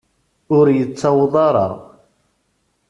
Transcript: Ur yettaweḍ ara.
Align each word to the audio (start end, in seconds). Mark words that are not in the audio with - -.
Ur 0.57 0.65
yettaweḍ 0.77 1.33
ara. 1.47 1.67